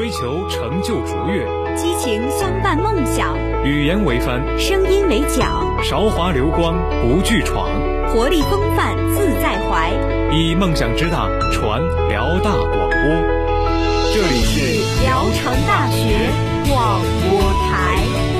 [0.00, 1.44] 追求成就卓越，
[1.76, 5.46] 激情相伴梦想，语言为帆，声音为桨，
[5.84, 7.68] 韶华流光不惧闯，
[8.08, 9.92] 活力风范自在怀，
[10.32, 12.98] 以梦想之大传辽大广播。
[14.14, 16.30] 这里是聊城大学
[16.66, 18.39] 广播台。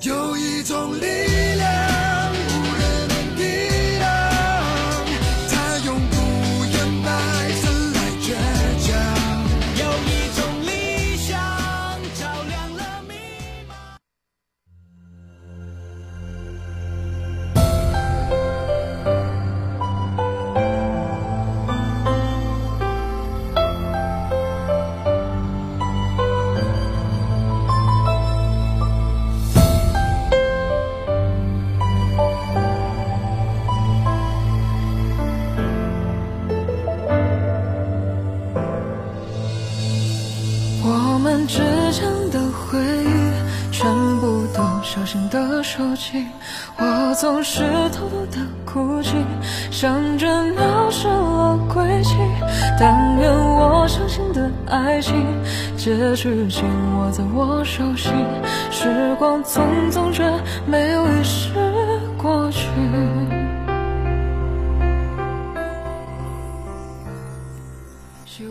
[0.00, 1.06] 有一种力
[1.56, 1.77] 量，
[46.78, 49.14] 我总是偷偷的哭泣，
[49.70, 52.16] 想着渺失了归期。
[52.78, 55.14] 但愿我相信的爱情，
[55.76, 56.64] 结局紧
[56.96, 58.12] 握在我手心。
[58.70, 60.22] 时光匆匆，却
[60.66, 61.50] 没有遗失
[62.16, 62.66] 过去。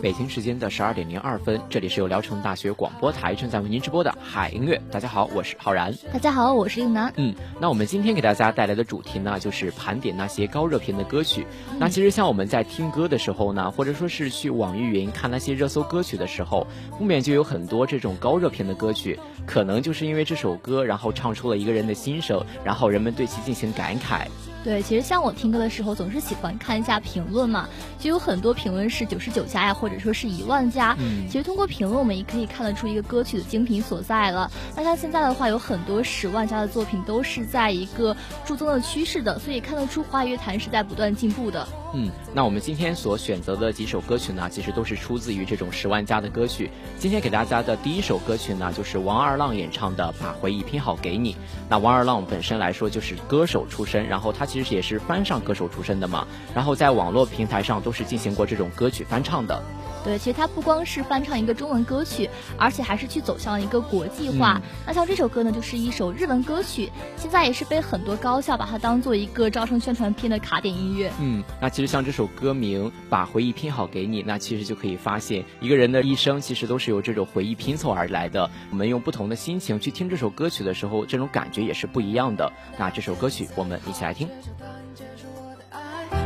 [0.00, 4.80] 北京时间的十二点零二分，这里是由聊城大学广播台正在为您直播的海音乐。
[4.92, 5.92] 大家好，我是浩然。
[6.12, 7.12] 大家好，我是应楠。
[7.16, 11.46] 嗯，那我们今天给大家带来的主题呢，就是盘点那些高热评的歌曲。
[11.78, 24.26] 那其实像我们在听歌的时候呢，或者说是去网易云看那些热搜歌曲的时候，后面就有很多这种高热评的歌曲，可能就是因为这首歌，然后唱出了一个人的心声，然后人们对其进行感慨。
[24.64, 30.96] 对，其实像我听歌的时候，总是喜欢看一下评论嘛，就有很多评论是九十九加呀，或者说是一万加。
[30.98, 34.50] 嗯，其实通过评论，我们也可以看得出一个歌曲的精品所在了。
[34.76, 41.66] 那像现在的话，有很多十万加的作品都是在一个注重的趋势的，所以看得出华语乐坛是在不断进步的。
[41.94, 46.70] 嗯，那我们今天所选择的几首歌曲呢，其实都是出自于这种十万加的歌曲。
[46.98, 51.32] 今天给大家的第一首歌曲呢，就是王二浪演唱的《把回忆拼好给你》。
[51.70, 59.62] 那王二浪本身来说就是歌手出身，然后他其实也是翻唱歌手出身的嘛，然后在网络平台上都是进行过这种歌曲翻唱的。
[60.04, 64.60] 对，其实他不光是翻唱一个中文歌曲，而且还是去走向一个国际化。
[64.62, 71.10] 嗯、那像这首歌呢，就是一首日文歌曲，现在也是被很多高校把它当做一个招生宣传片的卡点音乐。
[71.20, 78.50] 嗯，那其实像这首歌名《把回忆拼好给你》，那其实就可以发现，一个人的一生其实都是由这种回忆拼凑而来的。
[78.70, 82.52] 我们用不同的心情去听这首歌曲的时候，这种感觉也是不一样的。
[82.78, 84.28] 那这首歌曲，我们一起来听。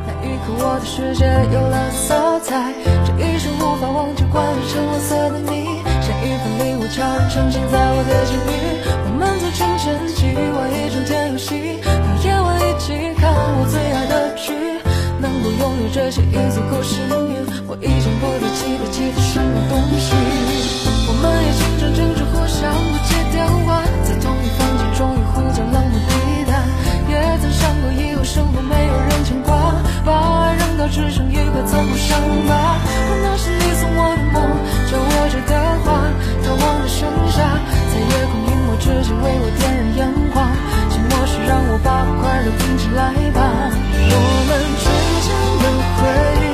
[0.05, 2.73] 那一刻，我的世界有了色彩，
[4.69, 8.51] 橙黄色的你，像一份礼物悄然呈现在我的境遇。
[9.05, 11.89] 我们从清晨起玩一整天游戏，到
[12.23, 14.53] 夜晚一起看我最爱的剧，
[15.21, 17.35] 能够拥有这些已足够幸运，
[17.67, 20.15] 我已经不再期待其他什么东西。
[21.09, 26.13] 我们也经常争执，互相不接电话，在同一房间终于互相冷漠抵
[26.51, 26.53] 达，
[27.11, 29.53] 也曾想过以后生活没有人牵挂。
[30.89, 32.19] 只剩一个怎么伤
[32.49, 32.79] 疤？
[33.23, 34.37] 那是你送我的梦，
[34.91, 35.53] 就握着的
[35.85, 35.87] 花，
[36.45, 36.99] 逃亡的盛
[37.31, 37.37] 夏，
[37.93, 40.01] 在夜空隐没之际为我点燃烟
[40.33, 40.35] 花。
[40.91, 41.89] 寂寞时让我把
[42.21, 43.01] 快乐拼起来
[43.33, 43.41] 吧。
[44.15, 44.17] 我
[44.49, 44.51] 们
[44.83, 44.85] 之
[45.25, 45.29] 间
[45.63, 45.65] 的
[45.99, 46.01] 回
[46.43, 46.52] 忆，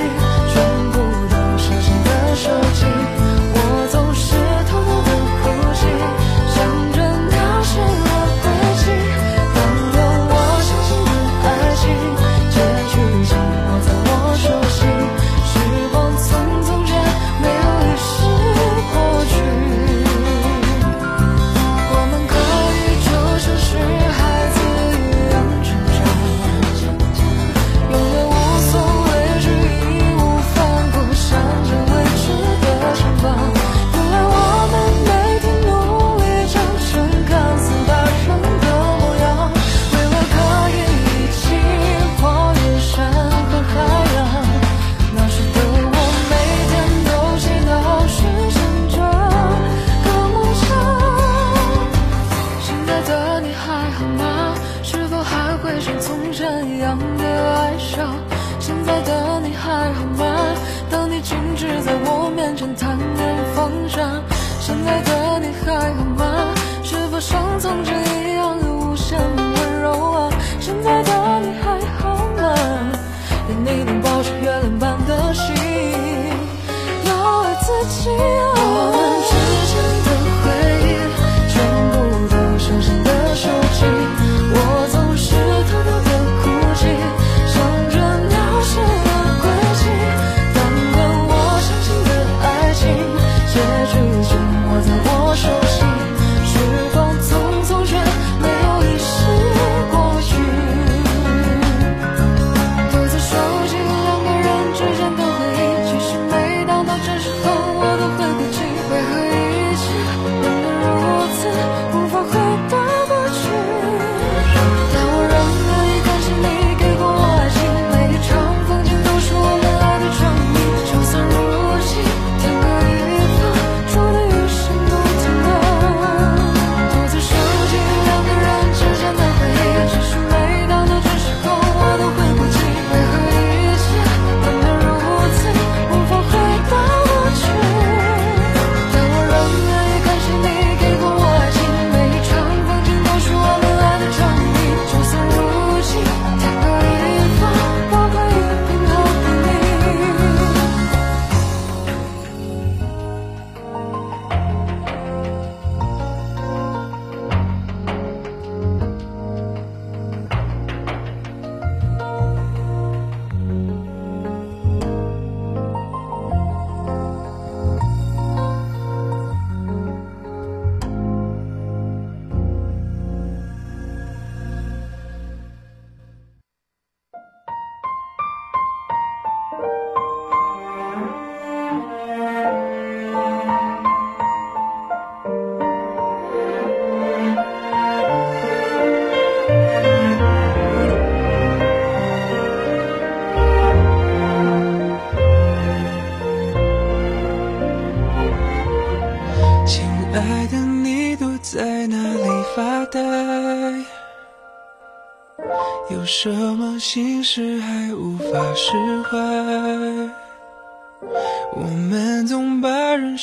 [56.64, 57.24] 一样的
[57.54, 58.14] 哀伤，
[58.58, 60.54] 现在的你还好吗？
[60.90, 64.22] 当你静止在我面前，谈论放下
[64.60, 65.27] 现在的。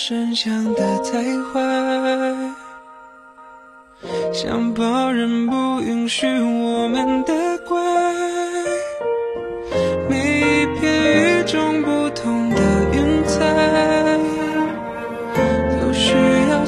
[0.07, 1.17] 真相的太
[1.51, 1.59] 坏，
[4.31, 7.33] 像旁人不允许我们的
[7.67, 7.75] 怪。
[10.07, 12.61] 每一片与众不同的
[12.93, 13.39] 云彩，
[15.81, 16.13] 都需
[16.51, 16.63] 要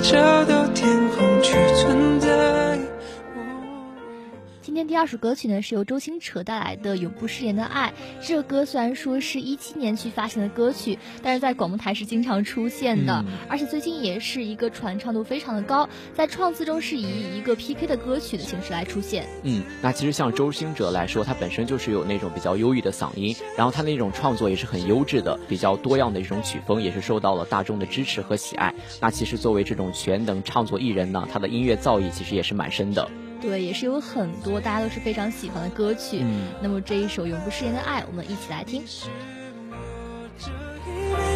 [4.87, 7.94] 天第二首歌曲呢，是由周星驰带来的《永不失联的爱》。
[8.25, 19.25] 这首歌虽然说是一七年去发行的歌曲，但是在广播台是经常出现的，而且最近也是一个传唱度非常的高，在创词中是以一个 PK 的歌曲的形式来出现。
[19.44, 28.73] 嗯，那其实像周星哲来说，他本身就是有那种比较忧郁的嗓音，然后他那种创作也是很优质的，比较多样的一种曲风，也是受到了大众的支持和喜爱。
[29.01, 33.09] 那其实作为这种全能唱作艺人呢，他的音乐造诣其实也是蛮深的。
[33.41, 36.19] 对，也是有很多大家都是非常喜欢的歌曲。
[36.21, 38.83] 嗯，那么这一首《永不失言的爱》，我们一起来听。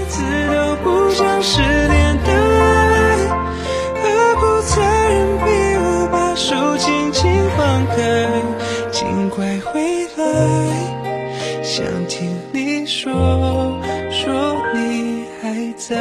[0.09, 3.17] 次都不想失联的爱，
[3.95, 4.73] 何苦残
[5.09, 5.45] 忍逼
[5.77, 7.95] 我把手轻轻放开？
[8.91, 10.23] 尽快回来，
[11.63, 13.79] 想听你说
[14.11, 15.95] 说你还在。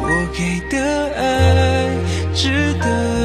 [0.00, 0.76] 我给的
[1.14, 1.88] 爱
[2.34, 3.17] 值得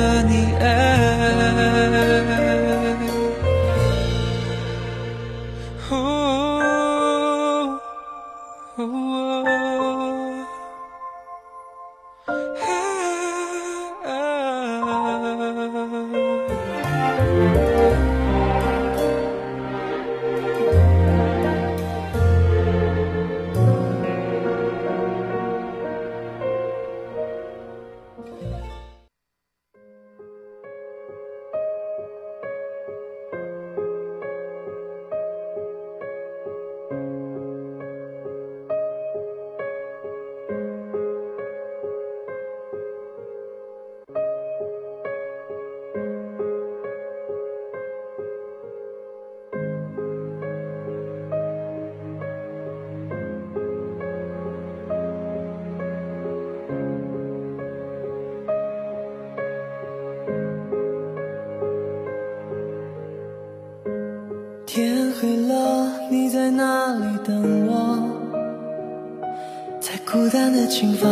[70.73, 71.07] 琴房，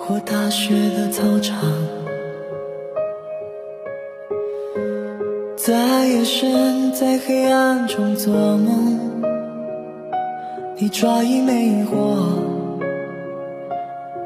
[0.00, 1.56] 或大学的操场，
[5.56, 8.98] 在夜深，在黑暗中做梦，
[10.76, 12.16] 你抓一枚火，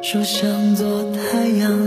[0.00, 1.78] 说想做太阳，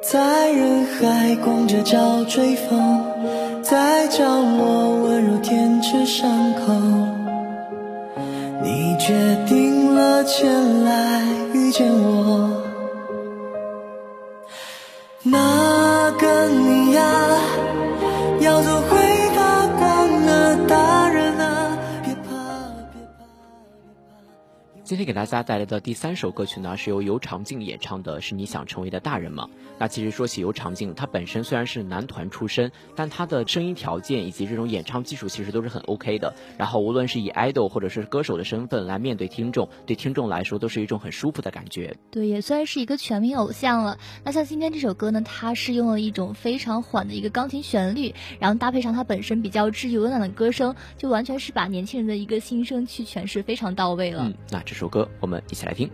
[0.00, 3.11] 在人海光着脚追风。
[24.92, 29.48] 今天给大家带来的第三首歌曲呢，是由尤长靖演唱的，是你想成为的大人吗？
[29.78, 36.34] 那其实说起尤长靖，他本身虽然是男团出身，但他的声音条件以及这种演唱技术其实都是很 OK 的。
[36.58, 41.96] 然后无论是以 idol 或者是歌手的身份来面对听众，对听众来说都是一种很舒服的感觉。
[42.10, 43.96] 对，也算是一个全民偶像了。
[44.22, 54.24] 那像今天这首歌呢，它是用了一种非常缓的一个钢琴旋律，然后搭配上他本身比较治愈温暖的歌声，就完全是把年轻人的一个心声去诠释非常到位了。
[54.26, 55.88] 嗯，那这首歌我们一起来听。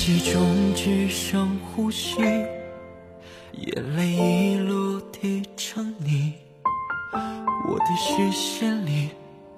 [0.00, 2.22] 空气中只剩呼吸，
[3.52, 6.32] 眼泪一路滴成泥。
[7.68, 9.10] 我的视线里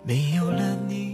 [0.02, 1.11] 没有了你。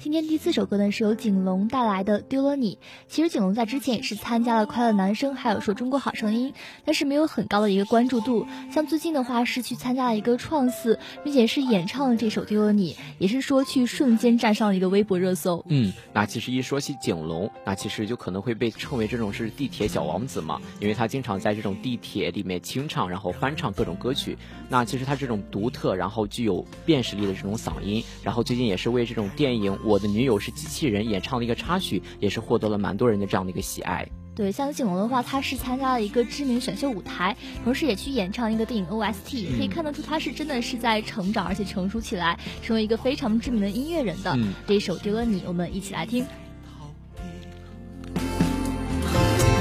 [0.00, 2.76] 今天第四首歌呢是由景龙带来的《丢了你》。
[3.08, 6.52] 其实景龙在之前也是参加了《快乐男声》，还有说《中国好声音》，
[6.84, 8.46] 但是没有很高的一个关注度。
[8.72, 15.64] 像最近的话是去参加了一个创四，并且是演唱了这首《丢了你》，也是说去瞬间站上了一个微博热搜。
[15.68, 24.38] 嗯，那其实一说起景龙，那其实就可能会被称为这种是地铁小王子嘛，因为他经常在这种地铁里面清唱，然后翻唱各种歌曲。
[24.68, 29.76] 那其实他这种独特，然后具有辨识力的这种嗓音，然后最近也是为这种电影。
[29.88, 34.06] 我的女友是机器人演唱的一个插曲，也是获得了蛮多人的这样的一个喜爱。
[34.36, 44.38] 对，像景龙的话，他是参加了一个知名选秀舞台，同时也去演唱一个电影 OST，可以看得出他是真的是在成长，而且成熟起来，成为一个非常知名的音乐人的。
[44.66, 46.26] 这一首丢了你，我们一起来听。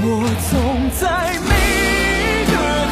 [0.04, 0.60] 我总
[1.00, 2.87] 在每个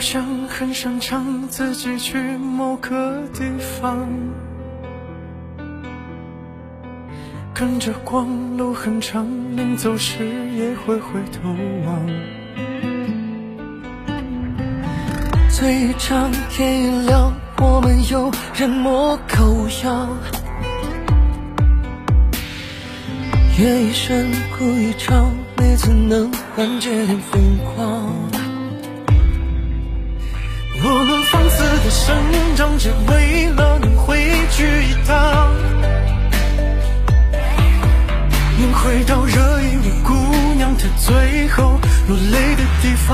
[0.00, 4.08] 像很擅长自己去某个地方，
[7.52, 10.24] 跟着光，路很长，临走时
[10.56, 11.50] 也会回头
[11.84, 12.06] 望。
[15.50, 20.08] 嘴张天一亮，我们有人模狗样，
[23.58, 27.99] 夜一深，哭一场，每次能缓解点疯狂。
[30.82, 32.16] 我们放肆的生
[32.56, 34.16] 长，只为了能回
[34.50, 35.54] 去一趟，
[38.58, 40.14] 能回到惹一位姑
[40.56, 43.10] 娘她最后落泪的地方。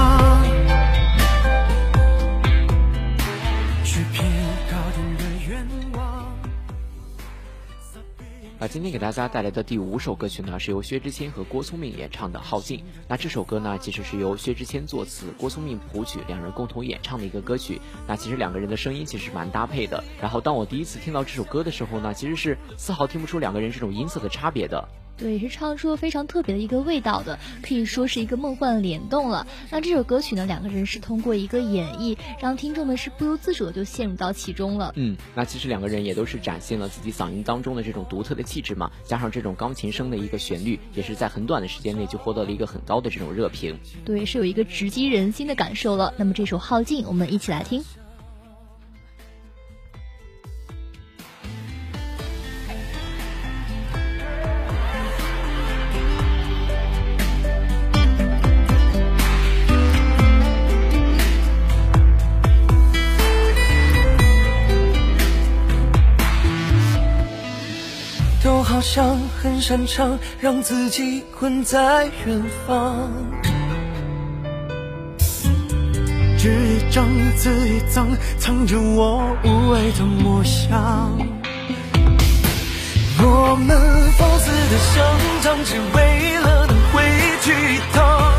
[8.68, 12.78] 今天给大家带来的第五首歌曲呢，是由薛之谦和郭聪明演唱的《耗尽》。
[13.06, 17.80] 那这首歌呢，其实是由薛之谦作词，郭聪明谱曲，两人共同演唱的一个歌曲。
[18.08, 20.02] 那其实两个人的声音其实蛮搭配的。
[20.20, 24.88] 然后当我第一次听到这首歌的时候呢，其实是丝毫听不出两个人这种音色的差别的。
[25.16, 29.46] 对，是唱出了非常特别的一个味道的，可以说是一个梦幻联动了。
[29.70, 34.92] 那这首歌曲呢，两个人是通过一个演绎，让听众们是不由自主的就陷入到其中了。
[34.96, 43.78] 嗯，那其实两个人也都是展现了自己嗓音当中的这种独特的气质嘛，加上这种钢琴声的一个旋律，也是在很短的时间内就获得了一个很高的这种热评。
[44.04, 46.12] 对，是有一个直击人心的感受了。
[46.16, 47.82] 那么这首《耗尽》，我们一起来听。
[68.76, 73.10] 好像很擅长让自己困在远方，
[76.36, 77.06] 纸一张，
[77.38, 78.06] 字一张，
[78.38, 81.10] 藏着我无畏的模样。
[83.18, 83.78] 我们
[84.18, 85.02] 放肆的生
[85.40, 87.02] 长，只为了能回
[87.40, 88.34] 去一趟，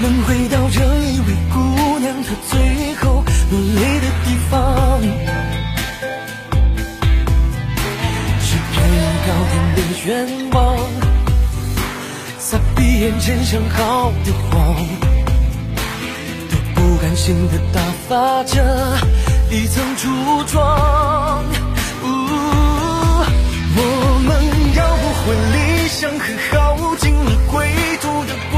[0.00, 5.00] 能回到这一位姑娘她最后落泪的地方。
[13.04, 14.74] 眼前想好的谎，
[16.48, 18.64] 都不甘心的打发着
[19.50, 21.44] 一层伪装。
[23.76, 23.78] 我
[24.24, 24.32] 们
[24.74, 27.68] 要不回理想和耗尽了归
[28.00, 28.56] 途的光，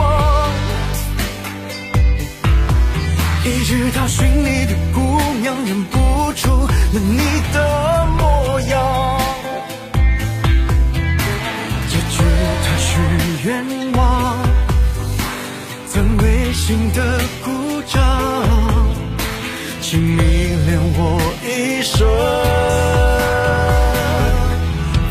[3.44, 5.00] 一直到寻你的姑
[5.42, 7.18] 娘认不出了你
[7.52, 8.76] 的模样。
[13.44, 14.25] 愿望，
[16.66, 17.00] 心的
[17.44, 18.02] 鼓掌，
[19.80, 20.20] 请迷
[20.66, 21.00] 恋我
[21.44, 22.04] 一生。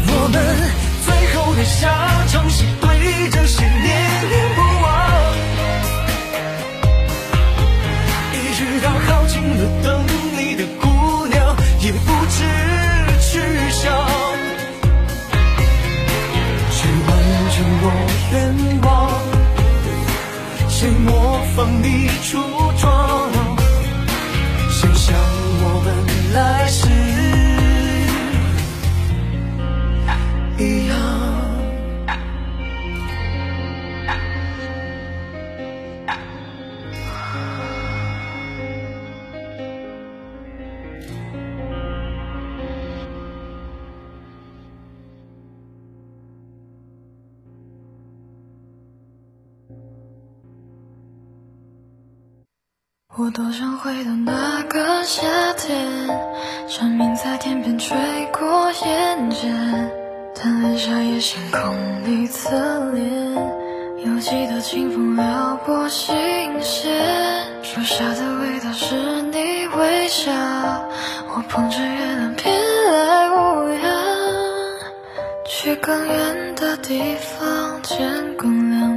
[0.05, 0.35] 我们
[1.05, 1.87] 最后的下
[2.27, 3.87] 场是对着谁念
[4.27, 4.85] 念不忘，
[8.33, 9.94] 一直到耗尽了灯
[22.25, 22.64] 出
[53.55, 55.87] 我想回到那个夏天，
[56.67, 57.95] 蝉鸣在天边吹
[58.33, 59.89] 过眼间，
[60.35, 62.49] 贪恋夏夜星空你侧
[62.91, 63.33] 脸，
[64.05, 66.13] 犹记得清风撩拨心
[66.59, 66.91] 弦，
[67.63, 70.33] 树下的味道是你微笑，
[71.29, 72.53] 我捧着月亮偏
[72.91, 73.89] 来无恙，
[75.47, 76.99] 去更远的地
[77.39, 78.94] 方见更亮。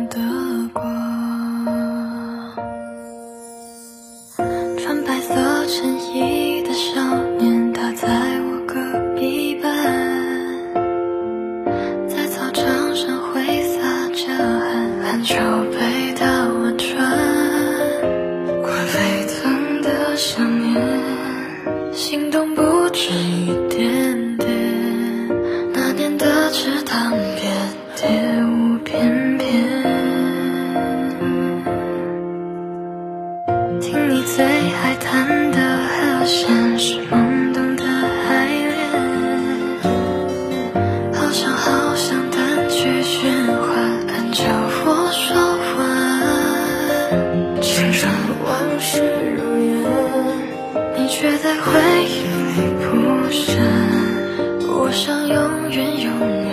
[55.29, 55.37] 永
[55.71, 56.51] 远永远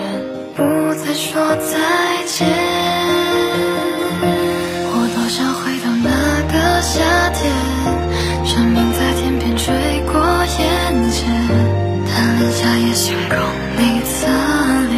[0.53, 0.61] 不
[0.95, 1.79] 再说再
[2.25, 2.45] 见，
[4.91, 6.11] 我多想回到那
[6.51, 7.39] 个夏天，
[8.45, 9.71] 蝉鸣在天边吹
[10.11, 10.19] 过
[10.59, 10.59] 眼
[11.09, 11.23] 前，
[12.05, 13.39] 贪恋夏夜星空，
[13.77, 14.27] 你侧
[14.91, 14.93] 脸，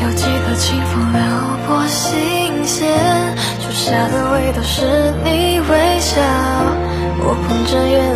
[0.00, 1.18] 犹记得清风撩
[1.66, 2.14] 拨心
[2.64, 2.86] 弦，
[3.60, 6.22] 初夏的味道是你微笑，
[7.18, 8.13] 我捧着月亮。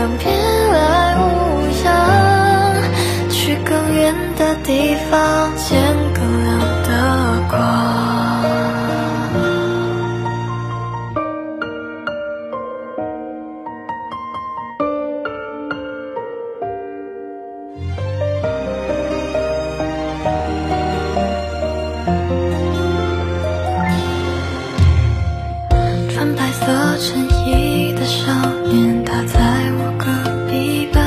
[27.01, 28.27] 衬衣的少
[28.65, 29.39] 年，他在
[29.79, 30.05] 我隔
[30.51, 31.01] 壁班，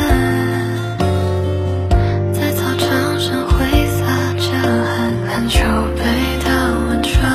[2.33, 3.99] 在操场上挥洒
[4.39, 4.41] 着
[4.87, 5.59] 汗，篮球
[5.97, 6.01] 被
[6.39, 6.47] 他
[6.87, 7.29] 玩穿。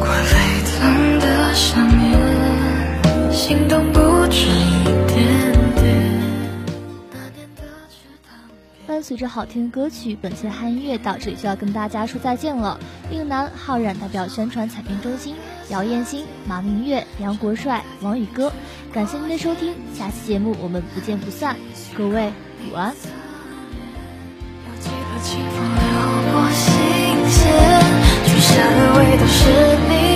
[0.00, 0.32] 过沸
[0.64, 5.84] 腾的想念，心动不止一点点。
[7.12, 8.86] 那年的池塘边。
[8.86, 12.80] 伴随着好听的歌曲，本期的汉音乐到这里就要跟大家说再见了。
[13.10, 15.36] 令南、浩然代表宣传采编中心，
[15.70, 18.52] 姚艳欣、马明月、杨国帅、王宇哥，
[18.92, 21.56] 感谢您的收听，下期节目我们不见不散。
[21.96, 22.30] 各位
[22.70, 22.94] 午安。
[24.66, 25.84] 要记得清风撩
[26.32, 26.64] 拨心
[27.30, 27.42] 弦，
[28.26, 29.40] 许下的味道是
[29.88, 30.13] 你